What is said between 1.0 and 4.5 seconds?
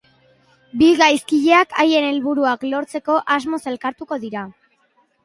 gaizkileak haien helburuak lortzeko asmoz elkartuko dira.